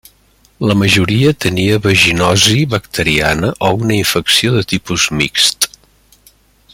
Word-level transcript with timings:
La 0.69 0.75
majoria 0.83 1.33
tenia 1.45 1.77
vaginosi 1.83 2.57
bacteriana 2.73 3.53
o 3.69 3.73
una 3.85 3.97
infecció 3.99 4.55
de 4.59 4.67
tipus 4.75 5.07
mixt. 5.21 5.73